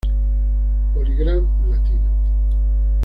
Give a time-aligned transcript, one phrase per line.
[0.93, 2.09] PolyGram Latino.